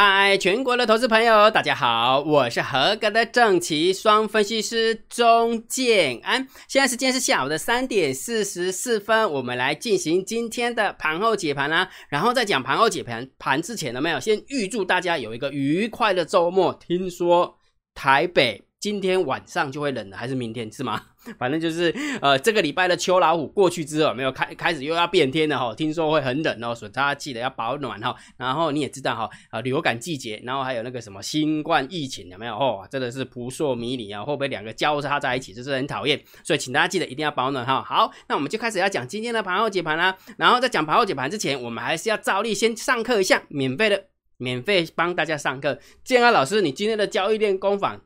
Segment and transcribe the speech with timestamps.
[0.00, 6.46] 嗨，全国的投资朋友，大家好，我是合格的正奇双分析师钟建安。
[6.68, 11.90] 现在时间是下午的三点四十四分，我们来进行今天的盘后解盘啦。
[12.08, 16.72] 然后在讲盘后解盘盘之前，呢没有先预祝大家有一个愉快的周末？
[16.74, 17.58] 听说
[17.92, 18.66] 台北。
[18.80, 21.02] 今天晚上就会冷了，还是明天是吗？
[21.38, 25.74] 反正就是呃，这个礼拜的秋老虎过去之后，没有开开始又要变天了哈。
[25.74, 28.14] 听说会很冷哦，所以大家记得要保暖哈。
[28.36, 32.54] 然后你也知道哈，啊，流感季节，然后还有那个什么新冠疫情有没有？
[32.54, 34.22] 哦，真的是扑朔迷离啊！
[34.22, 35.52] 会不会两个交叉在一起？
[35.52, 36.20] 就是很讨厌。
[36.44, 37.82] 所以请大家记得一定要保暖哈。
[37.82, 40.16] 好，那我们就开始要讲今天的盘后解盘啦。
[40.36, 44.04] 然后在讲盘后解盘之前，我们还是要照例先上课一下，免费的，
[44.36, 45.78] 免费帮大家上课。
[46.04, 48.00] 建安老师，你今天的交易链工坊。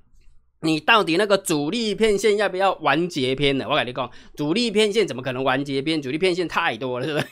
[0.64, 3.66] 你到底那个主力片线要不要完结篇呢？
[3.68, 6.00] 我跟你讲，主力片线怎么可能完结篇？
[6.00, 7.26] 主力片线太多了，是不是？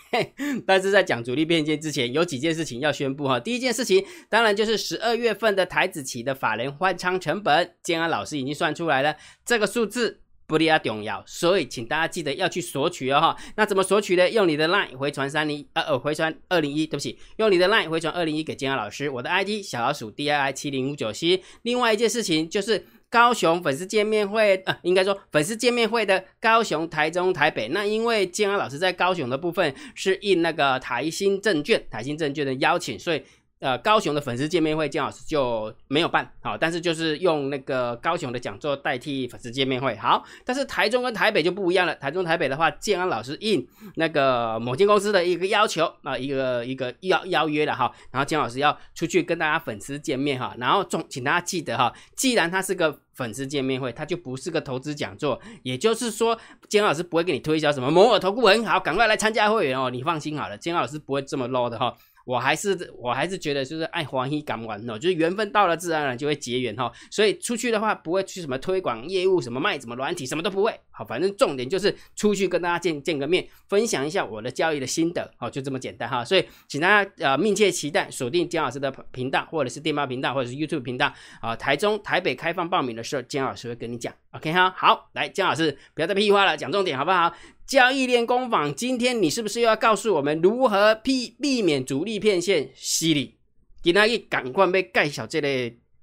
[0.67, 3.39] 但是在讲主力片线之前，有几件事情要宣布哈。
[3.39, 13.37] 第一件事情，当然就是十二月份的台子期的法人换仓成本，建安老师已经算出来了，这个数字不利亚重要，所以请大家记得要去索取哦哈。
[13.55, 14.29] 那怎么索取呢？
[14.29, 21.45] 用你的 LINE 回传三零呃呃回传二零一，对不起，用你的 LINE 回传二零一给建安老师，我的 ID 小老鼠 D I I 七零五九七。
[21.63, 22.85] 另外一件事情就是。
[23.11, 27.69] 高雄粉丝见面会，呃，应该说粉丝见面会的高雄、台中、台北。
[27.69, 33.23] 那因为建安老师在高雄的部分是应那个台新证券、台新证券的邀请，所以。
[33.61, 39.95] 呃，高雄的粉丝见面会，姜老师就没有办好，但是就是用那个高雄的讲座代替粉丝见面会。
[39.97, 41.95] 好，但是台中跟台北就不一样了。
[41.97, 43.67] 台中、台北的话，建安老师应
[43.97, 56.39] 那个某间公司的一个要求啊，一个一个邀邀约了哈，然后姜老师要出去跟大家粉丝见面哈，然后总请大家记得哈，既然他是个粉丝见面会，它就不是个投资讲座，也就是说，
[56.71, 61.95] 姜老师不会给你推销什么摩尔投顾很好，赶快来参加会员哦，你放心好了，姜老师不会这么 low 的哈。
[62.25, 66.93] 我还是我还是觉得就是爱欢喜敢玩哦，就是缘分到了，自然而然就会结缘哈。
[67.11, 70.73] 所以出去的话，不会去什么推广业务，什么卖什么软体，什么都不会。
[70.91, 76.25] 好，反正重点就是出去跟大家见见个面，分享一下我的交易的心得，好，就这么简单哈。
[76.25, 81.57] 所以请大家呃密切期待锁定姜老师的频道，或者是电报频道，或者是 YouTube 频道啊。
[81.57, 84.13] 台中、台北开放报名的时候，姜老师会跟你讲。
[84.33, 87.35] OK 哈，好，来姜老师不要再屁话了，讲重点好不好？
[87.67, 93.37] 交易练功坊，今天你是不是又要告诉我们如何避避免主力骗线洗礼？
[93.83, 95.49] 今天要赶快要介绍这个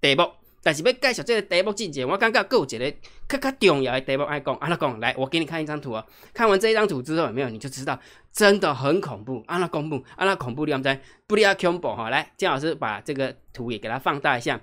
[0.02, 0.30] 题目，
[0.62, 2.94] 但是要介绍这个题目之前，我感觉有一个
[3.28, 4.54] 更加重要的题目爱讲。
[4.56, 6.06] 阿拉讲，来，我给你看一张图啊。
[6.34, 7.98] 看完这一张图之后，有没有你就知道
[8.34, 9.42] 真的很恐怖。
[9.48, 12.09] 阿拉公布，阿拉恐怖你在不利亚恐怖哈。
[12.09, 14.59] 来，姜老师把这个图也给它放大一下。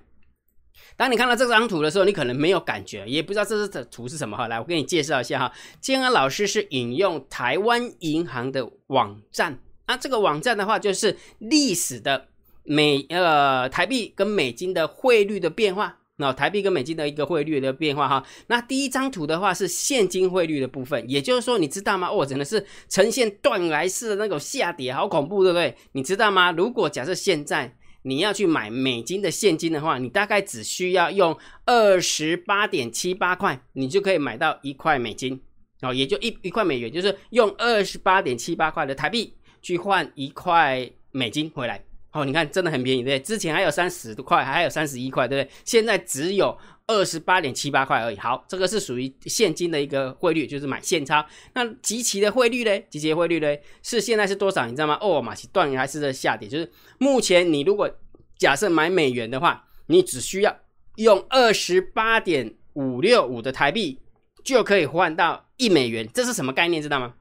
[0.97, 4.49] 当你看到这张图的时候，你可能没有感觉，也不知道这是图是什么哈。
[4.49, 5.53] 来，我给你介绍一下哈。
[5.81, 9.59] 建安老师是引用台湾银行的网站，
[9.89, 12.29] 那这个网站的话就是历史的
[12.63, 18.25] 美呃台币跟美金的汇率的变化，那台币跟美金的一个汇率的变化哈。
[18.47, 22.09] 那第一张图的话是现金汇率的部分，也就是说你知道吗？
[22.09, 25.77] 哦，真的是呈现断崖式的那种下跌，好恐怖，对不对？
[25.93, 26.53] 你知道吗？
[26.53, 27.77] 如果假设现在。
[28.07, 35.41] 你要去买美金的现金的话，你大概只需要用二十八点七八块，你就可以买到一块美金
[35.81, 41.83] 哦，也就一一块美元，就是用二十八点七八块的台币去换一块美金回来
[42.13, 42.27] 哦。
[42.27, 43.27] 你看，真的很便宜，对不对？
[43.27, 45.51] 之前还有三十块，还有三十一块，对不对？
[45.65, 46.57] 现在只有
[46.87, 48.17] 二十八点七八块而已。
[48.17, 51.25] 好，这个是属于现金的一个汇率，就是买现钞。
[51.55, 52.79] 那集齐的汇率呢？
[52.91, 53.57] 集齐汇率呢？
[53.83, 54.67] 是现在是多少？
[54.67, 54.99] 你知道吗？
[55.01, 57.91] 哦，马其断崖式的下跌，就是目前你如果
[58.37, 60.55] 假设买美元的话，你只需要
[60.97, 64.01] 用二十八点五六五的台币
[64.45, 66.83] 就可以换到一美元，这是什么概念？
[66.83, 67.15] 知道吗？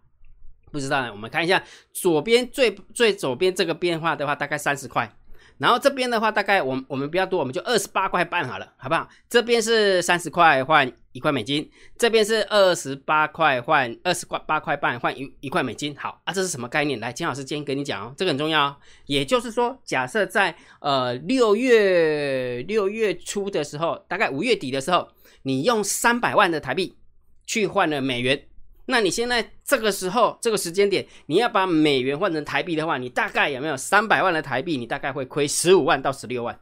[0.72, 1.12] 不知道呢。
[1.12, 1.64] 我们看一下
[1.94, 5.16] 左边最最左边这个变化的话，大概三十块。
[5.58, 9.08] 然后这边的话，大概我我们比较多，我们就二十八块半好了，好不好？
[9.30, 15.96] 这边是三十块换一块美金，这边是二十八块换二十块八块半换一一块美金。
[15.96, 17.00] 好啊，这是什么概念？
[17.00, 18.78] 来，金老师今天跟你讲哦，这个很重要。
[19.06, 25.08] 也就是说，假设在呃六月六月初的时候，大概五月底的时候，
[25.44, 26.98] 你用三百万的台币
[27.46, 28.48] 去换了美元。
[28.86, 34.76] 那你现在这个时候这个时间点，你要把美元换成台币的话，你大概有没有三百万的台币？
[34.76, 36.60] 你大概会亏十五万到十六万，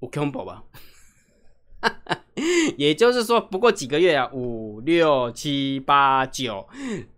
[0.00, 0.62] 我恐怖吧？
[2.76, 6.66] 也就是说，不过几个月啊，五六七八九，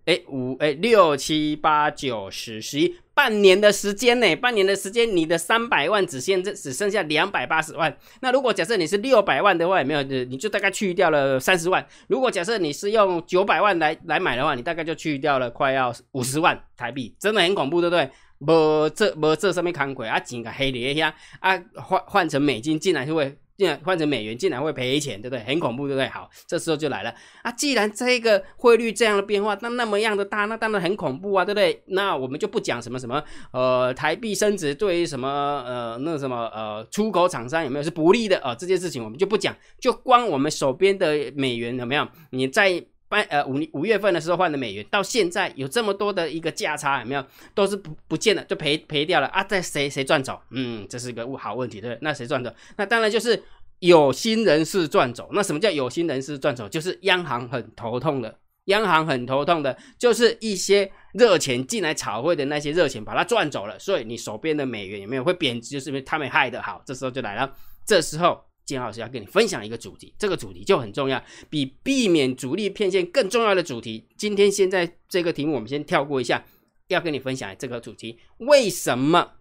[0.04, 2.96] 哎五哎六七八九十十一。
[3.14, 4.36] 半年的时间呢？
[4.36, 7.98] 半年的时间，你的三百万只现这只剩下两百八十万。
[8.20, 10.00] 那如果假设你是六百万的话，有没有？
[10.04, 11.84] 你就大概去掉了三十万。
[12.06, 18.08] 如果假设你是用九百万来来买的话，你大概就去掉了快要五十万台币，真的很恐怖，对不对？
[18.38, 23.36] 无这无这上面看鬼啊，钱个黑咧遐啊，换换成美金，进来就会。
[23.58, 25.42] 竟然换成美元，竟然会赔钱，对不对？
[25.42, 26.08] 很恐怖，对不对？
[26.10, 27.12] 好，这时候就来了
[27.42, 27.50] 啊！
[27.50, 31.82] 既然这个汇率这样的变化，那那么样的大，那当然很恐怖啊，对不对？
[31.86, 33.20] 那我们就不讲什么什么
[33.50, 35.28] 呃台币升值对于什么
[35.66, 38.54] 呃那什么呃出口厂商有没有是不利的啊？
[38.54, 42.08] 这件事情我们就不讲，就光我们手边的美元怎么样？
[42.30, 47.24] 你在八呃五五月份的时候换的美元，到现在有这么多的一个价差有没有？
[47.54, 49.42] 都是不不见了，就赔赔掉了啊！
[49.42, 50.40] 在谁谁赚走？
[50.50, 51.98] 嗯，这是个好问题，对对？
[52.02, 52.54] 那谁赚走？
[52.76, 53.42] 那当然就是
[53.78, 55.28] 有心人士赚走。
[55.32, 56.68] 那什么叫有心人士赚走？
[56.68, 65.70] 就是央行很头痛的，央行很头痛的，就是一些热钱进来炒汇的那些热钱把它赚走了，所以你手边的美元有没有会贬值？
[65.70, 66.82] 就是因为他们害的好。
[66.84, 67.50] 这时候就来了，
[67.86, 68.47] 这时候。
[68.68, 74.04] 金老师要跟你分享一个主题，这个主题就很重要，比避免主力骗线更重要的主题。
[74.18, 76.44] 今天现在这个题目我们先跳过一下，
[76.88, 79.32] 要跟你分享这个主题：为什么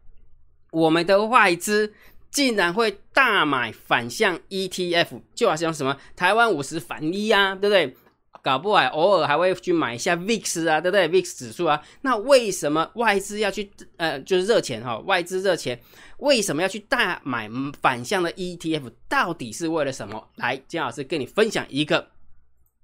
[0.71, 1.93] 我们的外资
[2.31, 5.21] 竟然会大买反向 ETF？
[5.35, 7.93] 就好像什么台湾五十反一啊，对不对？
[8.43, 14.97] 搞不好偶尔还会去买一下 VIX 啊，对不对？VIX 指数啊，那为什么外资要去呃，就是热钱哈？
[14.99, 15.77] 外资热钱
[16.17, 17.49] 为什么要去大买
[17.81, 18.91] 反向的 ETF？
[19.07, 20.29] 到底是为了什么？
[20.35, 22.09] 来，金老师跟你分享一个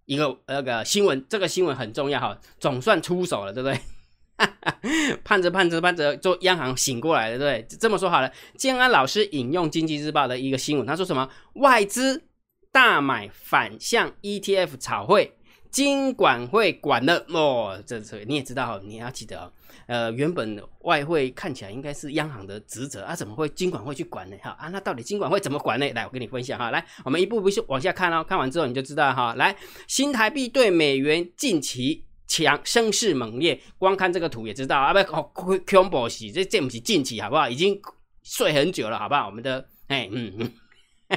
[0.05, 3.79] 一个那个新闻，这个新闻很重要哈，总算出手了，对不对？
[5.23, 7.77] 盼着盼着盼着，做央行醒过来了，对不对？
[7.79, 11.29] 这么说好了，建安老师引用经济日报的一个新闻，他说什么？
[11.53, 12.23] 外资
[12.71, 15.35] 大买反向 ETF 炒汇。
[15.73, 19.51] 金管会管了哦，这这你也知道，你要记得哦。
[19.87, 24.37] 呃，原本外汇看起来应该是央行的职责啊，怎么会金管会去管呢？
[24.41, 25.91] 哈啊，那到底金管会怎么管呢？
[25.93, 26.69] 来，我跟你分享哈。
[26.69, 29.33] 来，我们一步步往下看哦，看完之后你就知道哈。
[29.33, 29.53] 来，
[29.87, 35.03] 新台币对美元近期强声势猛烈，光看这个图也知道啊，不
[35.65, 37.49] 恐怖是这这不是近期好不好？
[37.49, 37.81] 已经
[38.21, 39.25] 睡很久了，好不好？
[39.25, 40.51] 我们的哎嗯嗯。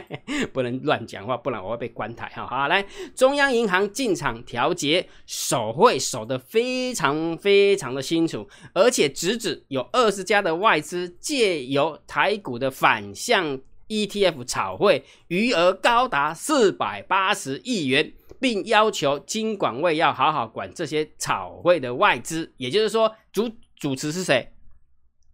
[0.53, 2.47] 不能乱讲话，不然我会被关台哈。
[2.47, 2.85] 好，来，
[3.15, 13.59] 中央银行进场调节，手会守得非常非常的清楚，而且直指有二十家的外资借由台股的反向
[13.89, 22.53] ETF 炒汇，余额高达四百八十亿元，并要求金管会要好好管这些炒汇的外资。
[22.57, 24.53] 也就是说，主主持是谁？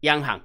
[0.00, 0.40] 央行，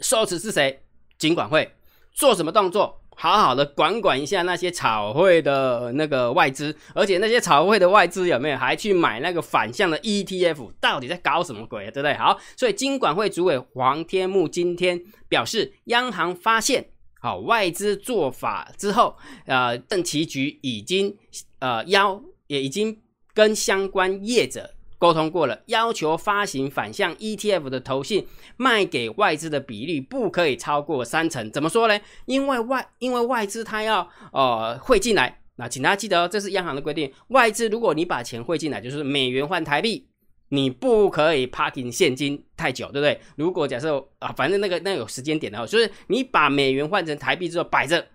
[0.00, 0.82] 受持是谁？
[1.18, 1.70] 金管会。
[2.16, 3.03] 做什么动作？
[3.16, 10.72] 好好的管管一下那些炒汇的那个外资，而且那些炒汇的外资有没有还去买那个反向的 ETF？
[10.80, 11.90] 到底在搞什么鬼啊？
[11.90, 12.14] 对不对？
[12.14, 16.84] 好，所以金管会主委黄天木今天表示，央行发现
[17.20, 19.16] 好外资做法之后，
[19.46, 21.16] 呃，政企局已经
[21.60, 23.00] 呃邀也已经
[23.32, 24.73] 跟相关业者。
[25.04, 31.50] 沟通过了，要求发行反向 ETF 的投信卖给外资的比例不可以超过三成。
[31.50, 32.00] 怎么说呢？
[32.24, 37.12] 因为外因为外资它要呃汇进来，那请大家记得哦，这是央行的规定。
[37.28, 40.08] 外资如果你把钱汇进来，就是美元换台币，
[40.48, 43.20] 你不可以 parking 现金太久，对不对？
[43.36, 48.06] 如果假设啊，反正那个那有时间点的，就是你把美元换成台币之后摆着，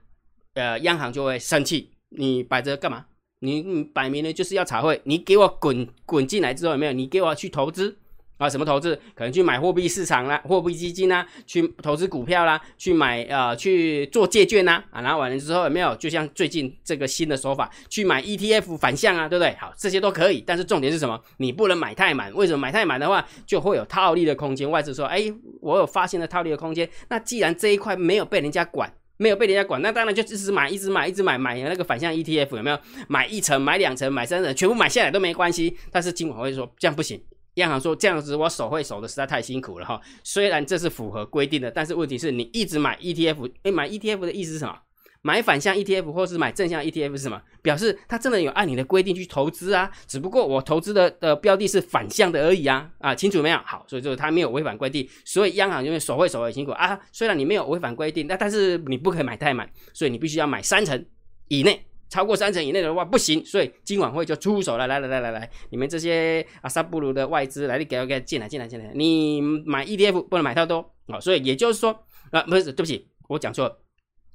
[0.56, 1.92] 呃，央行就会生气。
[2.10, 3.06] 你摆着干嘛？
[3.42, 6.92] 你你摆明了就是要查汇，你给我滚滚进来之后有没有？
[6.92, 7.98] 你给我去投资
[8.38, 8.50] 啊？
[8.50, 9.00] 什么投资？
[9.16, 15.96] 可能去买货币市场啦，货币基金啦，去投资股票啦，去买呃去做借券呐啊，然后完了之后有没有？
[15.96, 19.56] 就像最近这个新的手法，去买 ETF 反向啊，对不对？
[19.58, 21.18] 好，这些都可以，但是重点是什么？
[21.38, 22.34] 你不能买太满。
[22.34, 24.70] 为什么买太满的话，就会有套利的空间？
[24.70, 26.90] 外资说，哎，我有发现了套利的空间。
[27.08, 28.92] 那既然这一块没有被人家管。
[29.22, 32.80] 没有被人家管，那当然就一直买，一直买，一直买，买那个反向 ETF 有没有？
[33.10, 35.76] 买一层，买两层，买三层，全部买下来都没关系。
[35.92, 37.22] 但是金管会说这样不行，
[37.56, 40.00] 央行说这样子我手会守的实在太辛苦了哈。
[40.24, 44.80] 虽然这是符合规定的，但是问题是你一直买 ETF，哎，买 ETF 的意思是什么？
[45.22, 47.42] 买反向 ETF 或是买正向 ETF 是什么？
[47.62, 53.58] 表示他真的有按你的规定去投资啊，只不过我投资的的标的是反向的而已啊啊，清楚没有？
[53.66, 56.98] 好，所以就是他没有违反规定，所以央行因为守会守很辛苦啊。
[57.12, 61.06] 虽然你没有违反规定，那但是你不可以买太满，所以你必须要买三成
[61.50, 63.44] 以内，超过三成以内的话不行。
[63.44, 71.20] 所以今晚会就出手了，来来来来来，你们这些阿萨布鲁的外资来，你给我给进来进来进来，你买 ETF 不能买太多啊。
[71.20, 73.80] 所以也就是说啊，不是，对不起，我讲错。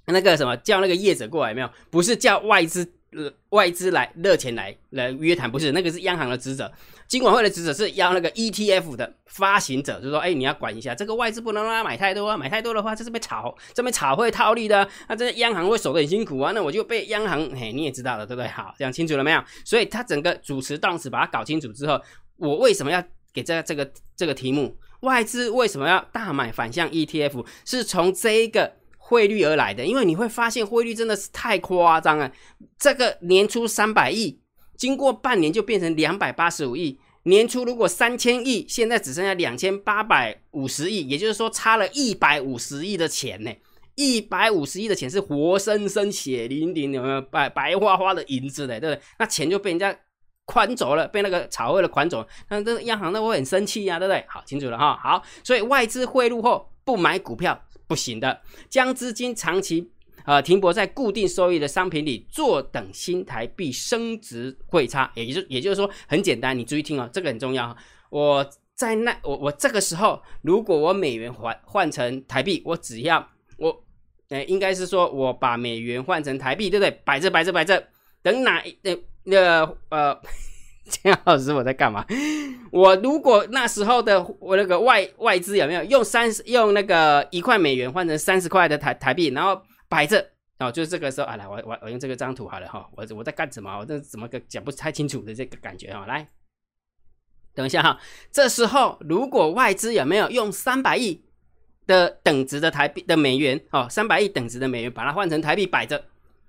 [0.06, 1.70] 那个什么叫那个业者过来没有？
[1.90, 2.86] 不是叫外资
[3.50, 6.70] 外资来热钱来来约谈，不是那个是央行的职责，
[7.06, 18.48] 金管会的职责是要那个 ETF 的发行者，就是说，哎，你要管一下这个外资不能让他买太多啊，买太多的话这是被炒，这边炒会套利的，那这央行会守得很辛苦啊，那我就被央行，嘿，你也知道了对不对？
[18.48, 19.40] 好，讲清楚了没有？
[19.64, 22.00] 所以他整个主持当时把它搞清楚之后，
[22.36, 23.00] 我为什么要
[23.32, 24.76] 给这这个这个题目？
[25.00, 27.46] 外资为什么要大买反向 ETF？
[27.64, 28.72] 是从这一个
[29.06, 32.32] 汇率而来的，因为你会发现汇率真的是太夸张了。
[32.78, 34.40] 这个年初三百亿，
[34.78, 36.98] 经过半年就变成两百八十五亿。
[37.24, 43.52] 年初如果三千亿，现在只剩下两千八百五十亿，也就是说差了一百五十亿的钱呢。
[43.94, 46.92] 一百五十亿的钱是活生生、血淋淋，
[47.30, 48.80] 白白花花的银子嘞？
[48.80, 49.02] 对不对？
[49.18, 49.94] 那钱就被人家
[50.46, 54.24] 款走了，被那个炒汇的款走了，那这央行那会很生气呀，对不对？
[54.26, 54.98] 好，清楚了哈。
[55.02, 59.90] 好，所以外资汇入后不买股票不行的，将资金长期
[60.24, 65.10] 呃停泊在固定收益的商品里，坐等新台币升值汇差。
[65.14, 67.76] 也就也就是说，很简单，你注意听哦，这个很重要。
[68.10, 73.84] 我在那我我这个时候，如果我美元换换成台币，我只要我。
[74.30, 76.90] 哎，应该是说，我把美元换成台币，对不对？
[77.04, 77.86] 摆着，摆着，摆着，
[78.22, 80.18] 等哪那那呃
[80.84, 82.04] 呃，钱老师我在干嘛？
[82.70, 90.24] 我如果那时候的我那个外外资有没有用三十用那个一块美元换成三十块的台台币，然后摆着
[90.58, 93.78] 哦，就是这个时候啊，来我我我用这个张图好了哈，我我在干什么？
[93.78, 96.28] 我这怎么个讲不太清楚的这个感觉哈，来，
[97.54, 97.98] 等一下哈，
[98.30, 101.22] 这时候如果外资有没有用三百亿？
[101.86, 106.02] 的等值的台币的美元哦，三百亿等值的美元，把它换成台币摆着，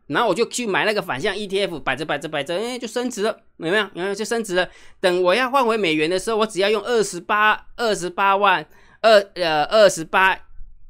[0.08, 3.88] 然后我就去买那个反向 ETF，摆着摆着摆着，哎，就升值了，有没有？
[3.94, 4.70] 然后就升值了？
[5.00, 8.66] 等我要换回美元的时候，我只要用二十八二十八万
[9.02, 10.38] 二呃二十八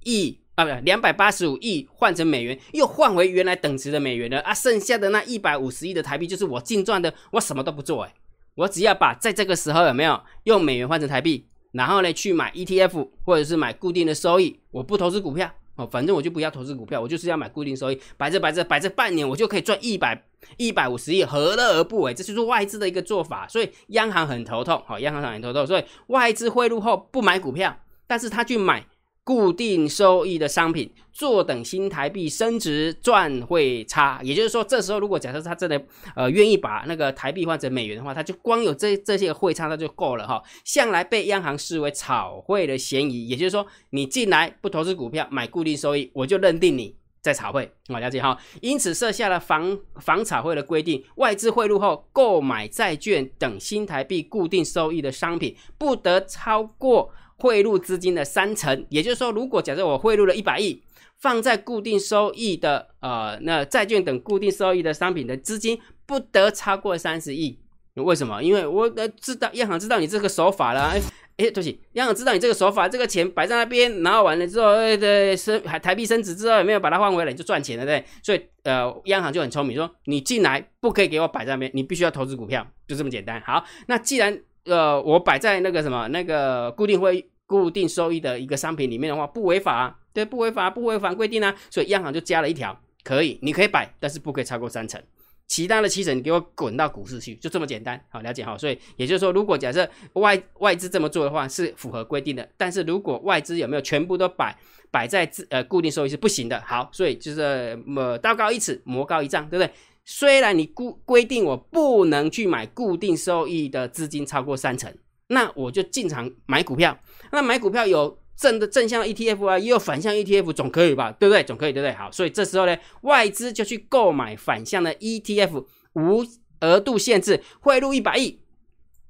[0.03, 8.13] 亿啊，不两百八十五亿换成美元，又换回原来等值的美元了啊，剩下的那一百五十亿的台币就是我净赚的，我什么都不做哎，
[8.55, 11.48] 我只要把在这个时候有没有用美元换成台币？
[11.72, 20.24] 然后呢，去买 ETF 或者是买固定的收益，我不投资股票哦，反正我就不要投资股票，我就是要买固定收益，摆着摆着摆着半年，我就可以赚一百
[20.58, 22.13] 一百五十亿，何乐而不为？
[22.13, 27.77] 这就是外资的一个做法，所以央行很头痛，好，央行很头痛，所以外资汇入后不买股票，
[28.08, 28.86] 但是他去买。
[29.25, 35.82] 固定收益的商品，坐等新台币升值赚汇差，也就是说，这时候如果假设他真的
[36.15, 40.39] 呃愿意把那个台币换成美元的话，他就光有这这些汇差，那就够了哈。
[40.63, 48.38] 向来被央行视为炒汇的嫌疑，也就是说，你进来不投资股票，买固定收益，我就认定你在炒汇，我了解哈。
[48.62, 57.12] 因此设下了防防炒汇的规定，外资汇入后购买债券等新台币固定收益的商品，不得超过。
[57.38, 60.82] 汇入资金的三成，也就是说，如果假设我汇入了一百亿，
[61.18, 67.60] 放在固定收益的呃那债券等固定收益的商品的资金不得超过三十亿。
[67.96, 68.44] 为什么？
[68.44, 71.00] 因为我呃知道央行知道你这个手法了，哎
[71.38, 83.42] 哎，对不起，央行知道你这个手法，这个钱摆在那边，然后完了之后，哎对升还台币升值之后有没有把它换回来，你就赚钱了，对所以呃，央行就很聪明，说你进来不可以给我摆在那边，你必须要投资股票，就这么简单。
[83.46, 91.55] 好，那既然呃，我摆在那个什么那个固定会固定收益的一个商品里面的话，不违法，对，不违法，不违反规定啊。
[91.69, 95.00] 所以央行就加了一条，可以，你可以摆，但是不可以超过三成，
[95.48, 98.03] 其他的七成你给我滚到股市去，就这么简单。
[98.10, 98.57] 好，了解好。
[98.57, 102.50] 所以也就是说，如果假设外外资这么做的话，是符合规定的。
[102.57, 104.57] 但是如果外资有没有全部都摆
[104.89, 106.60] 摆在呃固定收益是不行的。
[106.65, 109.72] 好，所以就是么道高一尺，魔高一丈，对不对？
[110.06, 114.94] 虽然你规规定我不能去买固定收益的资金超过三成，
[115.28, 116.98] 那我就进场买股票。
[117.32, 121.12] 那买股票有正的正向 ETF 啊，也有反向 ETF，总可以吧？
[121.20, 121.44] 对不对？
[121.44, 121.94] 总可以，对不对？
[121.94, 126.24] 好，所以这时候呢，外资就去购买反向的 ETF，无
[126.62, 128.40] 额度限制，汇入一百亿。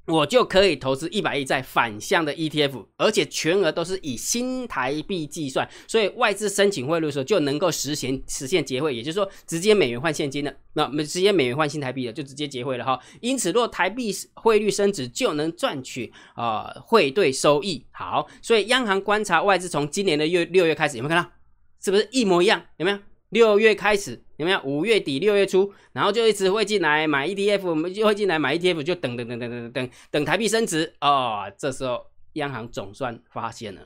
[0.07, 12.99] 我就可以投资一百亿在反向的 ETF，而且全额都是以新台币计算，所以外资申请汇入的时候就能够实现实现结汇，也就是说直接美元换现金的，那么直接美元换新台币的就直接结汇了哈。
[13.19, 17.83] 因此，若台币汇率升值，就能赚取啊汇兑收益。
[17.91, 21.31] 好，所以央行观察外资从今年的月六月开始，有没有看到？
[21.83, 22.61] 是不是一模一样？
[22.77, 22.99] 有没有？
[23.35, 24.61] 六月开始有没有？
[24.63, 31.51] 五月底六月初，然后就一直会进来买 ETF，我们就会进来买 ETF，就等等等等等等等台币升值哦。
[31.57, 33.81] 这时候央行总算发现了。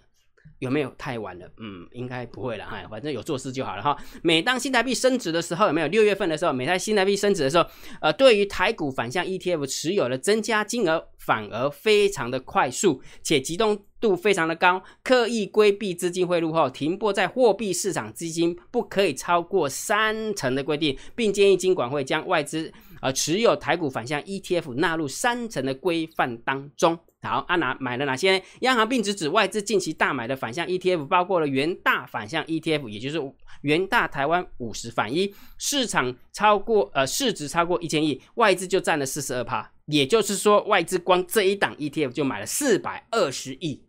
[0.59, 1.49] 有没有太晚了？
[1.57, 3.97] 嗯，应该不会了哈，反正有做事就好了哈。
[4.21, 7.65] 每当新台币升值的时候，有没有六月份的时候，每台新台币升值的时候，
[8.01, 14.83] 呃，对于台股反向 ETF 持有的增加金额反而非常的快速，且集中度非常的高。
[15.03, 26.99] 刻意规避资金汇入后，停泊在货币市场资金不可以超过三成的规定，并建议金管会将外资呃持有台股反向 ETF 纳入三成的规范当中。
[27.21, 28.41] 好，啊哪买了哪些？
[28.61, 33.21] 央行并直指外资近期大买的反向 ETF，包括了元大反向 ETF，也就是
[33.61, 43.83] 元大台湾五十反一，市场超过呃市值超过一千亿，外资就占了四十二趴，也就是说外资光这一档 ETF 就买了四百二十亿。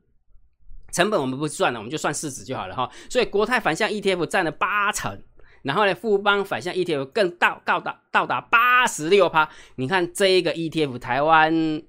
[0.90, 2.90] 成本我们不算了，我们就算市值就好了哈。
[3.08, 5.22] 所以国泰反向 ETF 占了八成，
[5.62, 9.48] 然后呢，富邦反向 ETF 更到到达到达八十六趴。
[9.76, 11.80] 你看这一个 ETF，台湾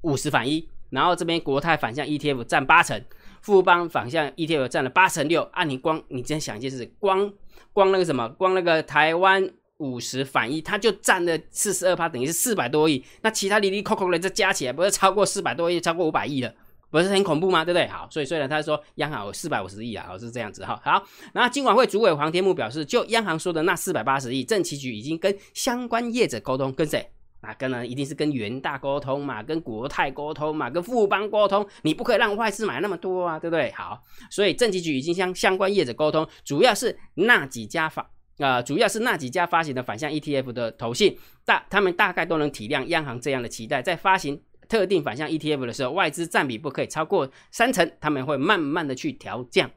[0.00, 3.02] 五十反一，然后这边国泰反向 ETF 占八成，
[3.40, 5.42] 富邦反向 ETF 占了八成六。
[5.52, 7.32] 啊，你光你真想一件事，光
[7.72, 13.04] 光那个什么，光那个台湾五十反一，它就占了四十二趴，等于是四百多亿。
[13.22, 16.52] 那其他零零扣扣的这加起来，不是超过四百多亿，超过五百亿了。
[16.90, 17.64] 不是很恐怖吗？
[17.64, 17.86] 对不对？
[17.86, 20.74] 好，所以虽然他说央行有四百五十亿啊，好是这样子哈。
[20.84, 21.00] 好，
[21.32, 27.08] 然后金管会主委黄天木表示，就央行说的那四百八十亿，政企局已经跟相关业者沟通，跟谁？
[27.42, 27.86] 那跟呢？
[27.86, 31.66] 一定是跟元大沟通嘛，跟国泰沟通嘛，跟富邦沟通。
[31.82, 33.70] 你不可以让外资买那么多啊，对不对？
[33.72, 44.42] 好，所以政企局已经向相关业者沟通，主要是那几家发啊，主要是那几家发行的反向 ETF 的投信大，他们大概都能体谅央行这样的期待，在发行。
[44.68, 49.68] 特定反向 ETF 的时候，外资占比不可以超过三成，他们会慢慢的去调降，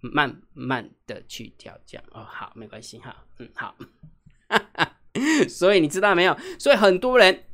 [0.00, 2.02] 慢慢的去调降。
[2.10, 3.76] 哦，好，没关系哈，嗯，好。
[4.48, 4.96] 哈哈
[5.48, 6.36] 所以你知道没有？
[6.58, 7.44] 所以很多人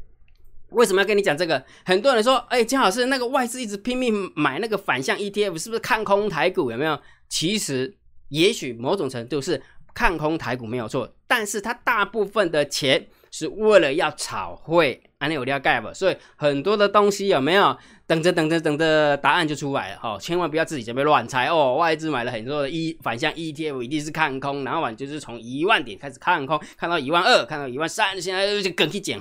[0.71, 1.65] 为什么要跟你讲这个？
[1.85, 6.71] 很多人说，哎，金老师，那个外资一直拼命买那个反向 ETF，是不是看空台股？
[6.71, 6.99] 有没有？
[7.29, 7.97] 其实，
[8.29, 9.63] 也许某种程度是
[9.95, 13.09] 看空台股没有错，但是他大部分的钱。
[13.29, 15.93] 是为了要炒汇，安利有了解不？
[15.95, 20.19] 所以很多的东西有没有等着等着等着答案就出来了哈？
[20.21, 21.77] 千万不要自己这边乱猜哦。
[21.77, 29.19] 外资买了很多的 E 反向 ETF，一定是看空，然后完就是从一万点开始看空，看到一万二，看到一万三，现在就跟去讲，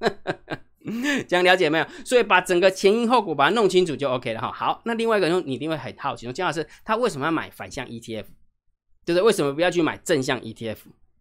[1.28, 1.86] 这样了解没有？
[2.04, 4.50] 所以把整个前因后果把它弄清楚就 OK 了哈。
[4.50, 8.24] 好，那另外一个你一定会很好奇，姜老师他为什么要买反向 ETF？
[9.04, 9.20] 就是？
[9.20, 10.78] 为什么不要去买正向 ETF？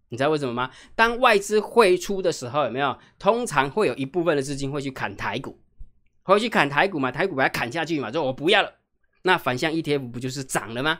[0.10, 0.70] 你知道为什么吗？
[0.96, 2.98] 当外资汇出的时候，有没有？
[3.18, 5.60] 通常会有一部分的资金会去砍台股，
[6.24, 7.12] 会去砍台股嘛？
[7.12, 8.12] 台股把它砍下去嘛？
[8.12, 8.72] 就我不要了，
[9.24, 11.00] 那反向 ETF 不就是涨了吗？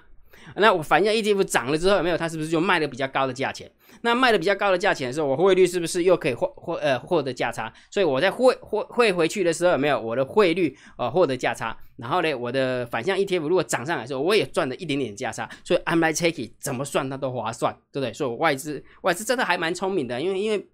[0.56, 2.18] 那我反向 ETF 涨了之后有没有？
[2.18, 3.70] 它是不是就卖的比较高的价钱？
[4.02, 7.72] 那卖的比较高的价钱的时候，我汇率是不是又可以获获呃获得价差？
[7.90, 11.76] 所以我在汇汇汇回去的时候有没有我的汇率呃获得价差？
[11.98, 15.50] 然后呢，我的反向 ETF 如果涨上来的时候，我也赚了一点点价差。
[15.64, 18.14] 所以 I'm like take it，怎么算它都划算，对不对？
[18.14, 20.68] 所以外资外资真的还蛮聪明的，因为因为。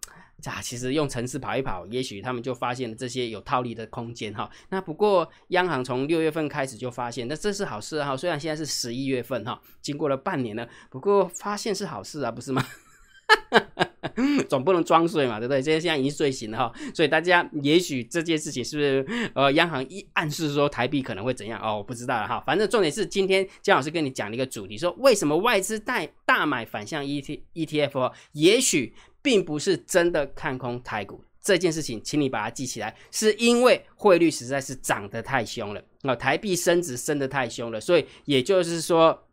[0.46, 4.50] 啊，其实用城市跑一跑，也许他们就发现了这些有套利的空间哈。
[4.70, 8.16] 那不过央行从六月份开始就发现，那这是好事哈。
[8.18, 12.66] 虽然现在是十一月份哈，经过了半年了，不过发现是好事啊，不是吗？
[14.50, 15.62] 总不能装睡嘛，对不对？
[15.62, 21.78] 这些现在已经睡醒了哈，所以大家也许这件事情是不是呃，央行一暗示说台币可能会怎样哦？
[21.78, 22.44] 我不知道了哈。
[22.46, 28.12] 反正重点是今天姜老师跟你讲了一个主题，说为什么外资带大买反向 E T E T F？
[28.34, 28.94] 也许。
[29.22, 39.28] 并不是真的看空台股这件事情，请你把它记起来，是因为汇率实在是涨得太凶了，那台币升值升得太凶了，所以也就是说，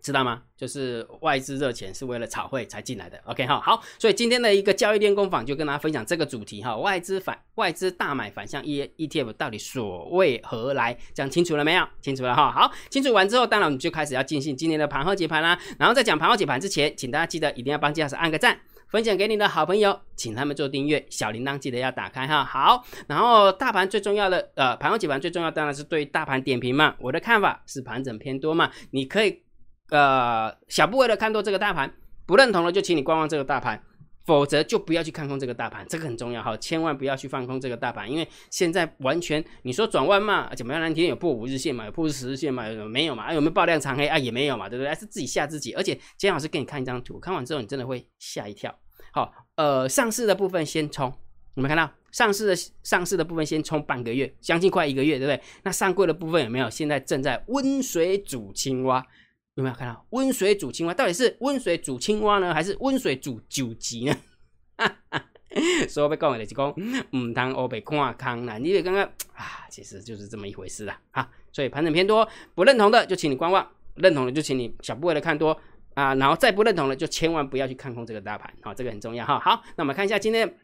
[0.00, 0.42] 知道吗？
[0.56, 3.16] 就是外资热钱是为了炒汇才进来的。
[3.26, 10.98] OK 哈，好，所以今天的一个交易练功坊就跟大家分享这个主题哈，外资反外资大买反向 E ETF 到底所谓何来？
[11.14, 11.86] 讲清楚了没有？
[12.00, 15.56] 清楚了哈，好，清楚完之后，当然我们就开始要进行今天的盘后解盘啦。
[15.78, 18.58] 然后在讲盘后解盘之前，请大家记得一定要帮金老师按个赞。
[18.90, 22.42] 分享给你的好朋友，请他们做订阅，小铃铛记得要打开哈。
[22.42, 26.94] 好，然后大盘最重要的，呃，盘后解盘最重要当然是对大盘点评嘛。
[26.98, 29.42] 我的看法是盘整偏多嘛，你可以
[29.90, 31.92] 呃小部位的看多这个大盘，
[32.26, 33.82] 不认同的就请你观望这个大盘。
[34.28, 40.82] 否则就不要去看空这个大盘，这个很重要哈，千万不要去放空这个大盘，因为现在完全你说转弯嘛，怎么样？
[40.82, 43.32] 那天有破五日线嘛，有破十日线嘛，没有嘛？
[43.32, 44.18] 有没有爆量长黑啊？
[44.18, 44.88] 也没有嘛，对不对？
[44.90, 45.72] 还是自己吓自己。
[45.72, 48.78] 而且今天老师给你看一张图，看完之后你真的会吓一跳。
[49.12, 51.06] 好，呃，上市的部分先冲，
[51.54, 55.42] 有没有看到上市的上市的部分先冲半个月，将近快一个月，对不对？
[55.62, 56.68] 那上柜的部分有没有？
[56.68, 59.02] 现在正在温水煮青蛙。
[59.58, 60.94] 有没有看到温水煮青蛙？
[60.94, 64.16] 到底是温水煮青蛙呢，还是温水煮九级呢？
[65.88, 66.70] 所以我被讲的就是讲，
[67.16, 68.56] 唔通我被看空啦。
[68.58, 69.02] 你刚刚
[69.34, 71.00] 啊，其实就是这么一回事啦。
[71.10, 73.66] 哈，所以盘整偏多，不认同的就请你观望；
[73.96, 75.58] 认同的就请你小部位的看多
[75.94, 76.14] 啊。
[76.14, 78.52] 然后再不认同的，就千万不要去看空这个大盘。
[78.62, 79.40] 好，这个很重要哈。
[79.40, 80.56] 好，那我们看一下今天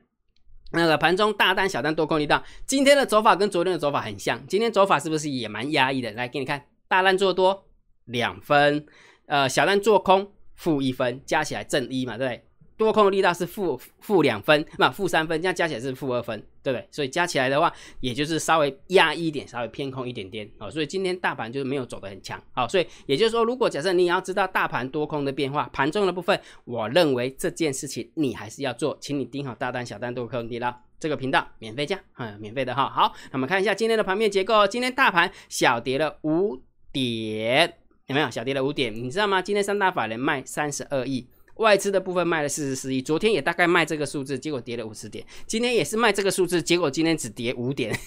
[0.70, 2.44] 那个盘中大单、小单多空力道。
[2.64, 4.46] 今天的走法跟昨天的走法很像。
[4.46, 6.12] 今天走法是不是也蛮压抑的？
[6.12, 7.66] 来给你看，大单做多。
[8.06, 8.86] 两分，
[9.26, 12.44] 呃，小单做空负一分，加起来正一嘛，对不对？
[12.76, 16.88] 多空的力道是负负两分，那负三分，这样加起来是负二分，对不对？
[16.90, 20.68] 所以加起来的话，也就是稍微压一点，稍微偏空一点点哦。
[20.68, 32.90] 所以今天大盘就是没有走得很强，好，所以也就是说，如果假设你要知道大盘多空的变化，盘中的部分，我认为这件事情你还是要做，请你盯好大单、小单多空力道这个频道，免费加，嗯，免费的哈。
[32.90, 36.60] 好，那么看一下今天的盘面结构，今天大盘小跌了五。
[36.94, 37.74] 点，
[38.06, 38.30] 有没有？
[38.30, 39.40] 小跌了五点，你知道吗？
[39.40, 47.98] 今天三大法人卖三十二亿，外资的部分卖了四十四亿，昨天也大概卖这个数字，结果跌了五十点，今天也是卖这个数字，结果今天只跌五点。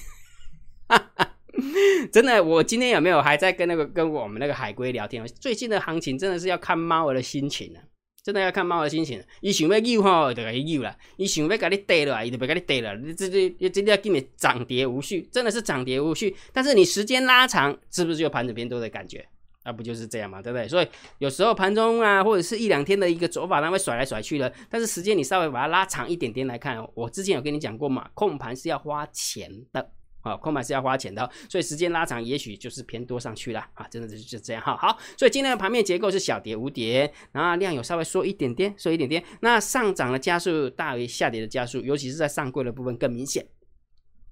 [2.14, 5.26] 真的，我今天有没有还在跟那个跟我们那个海龟聊天？
[5.40, 7.80] 最近的行情真的是要看猫儿的心情了，
[8.24, 9.20] 真的要看猫儿的心情。
[9.42, 12.96] 伊想要诱吼，就给伊诱了；伊想要给你跌了，伊就别给你跌了。
[13.18, 16.36] 这这这今天给你涨跌无序，真的是涨跌无序。
[16.54, 19.28] 但是你时间拉长，是不是就盘子偏多的感觉？
[19.68, 20.66] 那不就是这样嘛，对不对？
[20.66, 24.52] 所以有时候盘中啊，或者是一两天的一个走法，它会甩来甩去的。
[24.70, 29.92] 但是时间你稍微把它拉长一点点来看，我之前有跟你讲过嘛，控盘是要花钱的。
[30.22, 34.76] 啊，空盘是要花钱的，所以时间拉长，也许就是偏多上去了啊，真的是就这样哈。
[34.76, 39.24] 好，所以今天的盘面结构是小跌五点，然后量有稍微缩一点点，缩一点点。
[39.40, 43.46] 那上涨的加速大于下跌的加速，尤其是在上柜的部分更明显，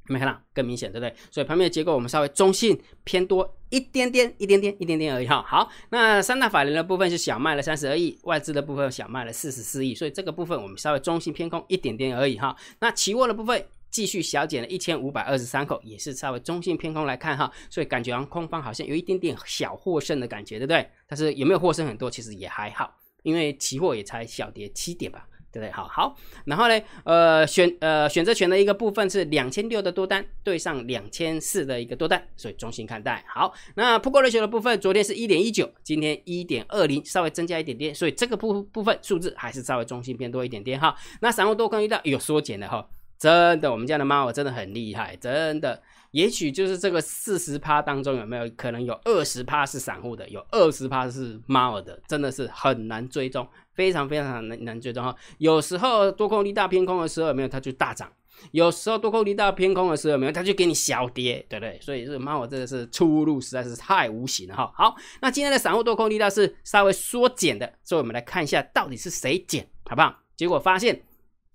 [0.08, 1.14] 没看到更明显，对不对？
[1.32, 5.44] 所以盘面的结构我们稍微中性偏多一点点，一点点，一点点而已哈。
[5.48, 12.56] 好，那三大法人的部分是小卖了三十二亿，外资的部分小卖了四十四亿，所以这个部分我们稍微中性偏空一点点而已哈。
[12.80, 13.66] 那期货的部分。
[13.92, 20.86] 继续小减了一千五百二十三口，也是稍微中性偏空来看哈，所以感觉空方好像有一点点小获胜的感觉，对不对？
[21.08, 22.12] 但是有没有获胜很多？
[22.12, 25.26] 其实也还好，因为期货也才小跌七点吧，
[25.60, 25.72] 对？
[25.72, 26.16] 好好，
[26.46, 33.24] 然后呢，呃选呃选择权的一个部分是两千六的多单对上两千四的一个多单，所以中性看待。
[33.28, 40.96] 好，那 Put Ratio 的部分，昨天是一点一九，今天一点二零，稍微增加一点点，所以这个部部分数字还是稍微中性偏多一点点哈。
[41.22, 42.88] 那散户多空遇到有缩减的哈。
[43.18, 45.82] 真的，我们家的猫真的很厉害，真的。
[46.16, 55.14] 也许就是这个四十趴当中有没有可能有二十趴是散户的，有二十趴是猫儿的，真的是很难追踪，非常非常难难追踪哈。
[55.40, 58.08] 有时候多空力大偏空的时候有没有，它就大涨；
[58.52, 61.78] 有时候多空力大偏空的时候有没有，它就给你小跌，对不对？
[61.82, 64.72] 所以这个猫真的是出入实在是太无形了哈。
[64.74, 70.16] 好，那今天的散户多空力大是稍微缩减的，所以我们来看一下到底是谁减，好不好？
[70.38, 71.02] 结果发现。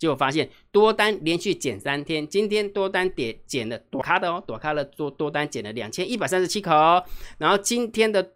[0.01, 6.73] 结果发现多单连续减三天，今天多单跌减了躲开的哦，躲开了多多单减了两千一百三十七口，
[7.37, 8.27] 然后今天的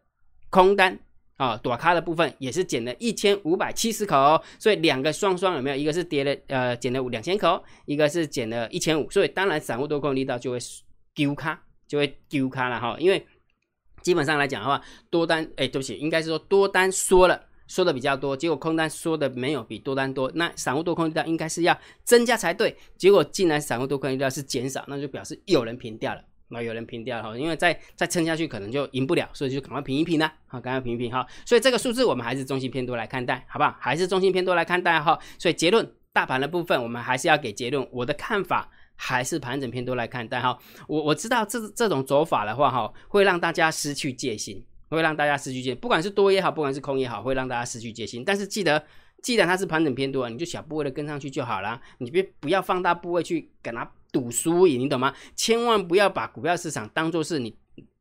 [0.50, 0.96] 空单
[1.38, 5.76] 啊躲开的部分也是减了一千五百七十口，所以两个双双有没有？
[5.76, 10.58] 一个是跌了呃减了两千口，一个是减了一千五，所以当然散户多空力道就会
[11.14, 13.26] 丢卡，就会丢卡了哈，因为
[14.02, 17.42] 基本上来讲的话，多单哎对不起，应该是说多单缩了。
[17.66, 33.74] 说的比较多，结果空单说的没有比多单多，那散户多空力量应该是要增加才对，结果竟然散户多空力量是减少，那就表示有人平掉了，那有人平掉了哈，因为再再撑下去可能就赢不了，所以就赶快平一平啦，好，赶快平一平哈，所以这个数字我们还是中性偏多来看待，好不好？
[33.80, 44.64] 还是中性偏多来看待哈，所以结论，大盘的部分我们还是要给结论，我的看法还是盘整偏多来看待哈，我我知道这这种走法的话哈，会让大家失去戒心。
[44.94, 48.24] 会让大家失去戒，不管是多也好，不管是空也好，会让大家失去戒心。
[48.24, 48.82] 但是记得，
[49.22, 55.14] 既然它是盘整偏多，你就小部位的跟上去就好了，你别不要放大部位去跟它赌输赢，你懂吗？
[55.34, 57.56] 千万不要把股票市场当做是你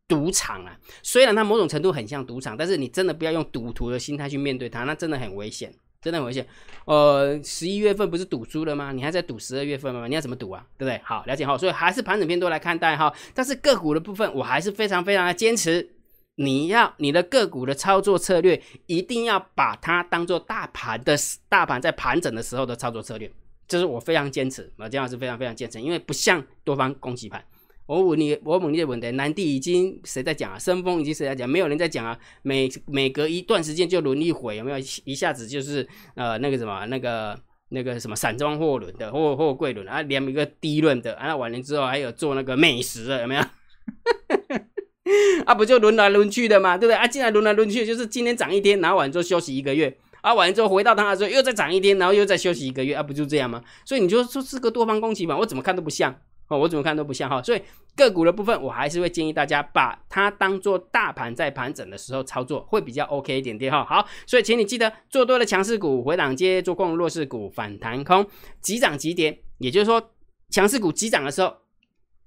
[0.08, 0.78] 赌场啊！
[1.02, 6.46] 虽然它某种程度很像赌场，但是你真的不要用赌徒的心态去面对它，那真的很危险，真的很危险。
[6.86, 8.92] 呃，十一月份不是赌输了吗？
[8.92, 10.06] 你还在赌十二月份吗？
[10.08, 10.64] 你要怎么赌啊？
[10.78, 11.02] 对不对？
[11.04, 13.12] 好，了解好，所以还是盘整偏多来看待哈。
[13.34, 15.93] 但是个股的部分，我还是非常非常的坚持。
[16.36, 21.16] 你要你的个股的操作策略，一定要把它当做大盘的
[21.48, 23.32] 大盘在盘整的时候的操作策略，
[23.68, 27.44] 这是我非常坚持，我姜老师非常非常坚持，因为不像多方攻击盘。
[27.86, 30.58] 我问你，我问你的问题，南地已经谁在讲啊？
[30.58, 31.48] 深丰已经谁在讲？
[31.48, 32.18] 没有人在讲啊。
[32.42, 34.78] 每每隔一段时间就轮一回，有没有？
[35.04, 37.38] 一下子就是呃那个什么那个
[37.70, 43.44] 那个什么散装货轮的货货柜轮啊，连一个低轮的，啊完了之后还有做那个美食的，有没有？
[45.46, 46.96] 啊，不就轮来轮去的嘛，对不对？
[46.96, 53.62] 啊，进来轮来轮去，就是今天涨一天，然后完之后休息一个月，啊，完之后回到它的时候又再涨一天，然后又再休息一个月，啊，不就这样吗？
[53.84, 56.16] 所以你就说是个多方攻击嘛，我怎么看都不像
[56.48, 57.42] 哦，我怎么看都不像哈。
[57.44, 57.62] 所以
[57.98, 63.84] 个股的部分，我还是会建议大家把它当做大盘在盘整的时候操作，会比较 OK 一点点哈。
[63.84, 68.26] 好，所以请你记得做多的强势股回档接，做空弱势股反弹空，
[68.62, 70.02] 急涨急跌，也就是说
[70.50, 71.54] 强势股急涨的时候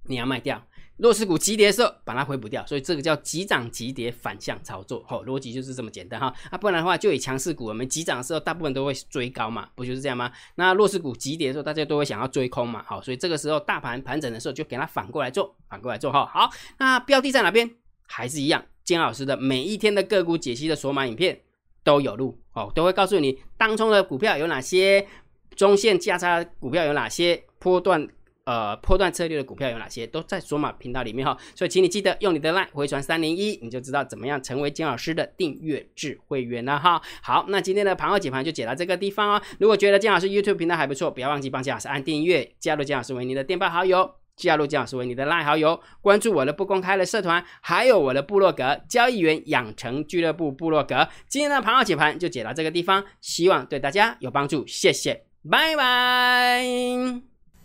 [0.05, 0.63] 你要卖掉。
[0.99, 6.33] 弱势股急跌的时候，把它回补掉，所以这个叫急涨急跌反向操作，吼，逻辑就是这么简单哈。
[6.51, 10.33] 啊，不然的话，就以强势股，我们急涨的时候，大部分都会追高嘛，不就是这样吗？
[10.55, 16.25] 那弱势股急跌的时候，大家都会想要追空嘛，好，所以这个时候大盘盘整的时候，就给它反过来做，反过来做哈。
[16.33, 17.71] 好，那标的在哪边？
[18.07, 21.39] 还是一样，金老师的每一天的个股解析的索马影片
[21.85, 25.07] 都有录，哦，都会告诉你当中的股票有哪些，
[25.55, 28.09] 中线价差股票有哪些，波段。
[28.47, 31.37] 呃破断策略的股票有哪些，都在索马频道里面哈。
[31.55, 37.03] 所以请你记得用你的 line 回传三零一，你就知道怎么样成为金老师的订阅制会员了哈。
[37.23, 39.43] 好，那今天的盘后解盘就解到这个地方哦。
[39.59, 44.15] 如果觉得金老师 YouTube 频道还不错，不要忘记帮金老师按订阅，加入金老师为您的电报好友。
[44.37, 51.09] 加入姜老师为你的赖好友，关注我的不公开的社团，还有我的部落格交易员养成俱乐部部落格。
[51.27, 57.36] 今天的盘号解盘就解到这个地方，希望对大家有帮助，谢谢，拜拜。